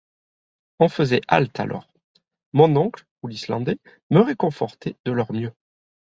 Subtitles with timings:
[0.79, 1.93] On faisait halte alors;
[2.53, 3.77] mon oncle ou l’Islandais
[4.09, 5.53] me réconfortaient de leur mieux.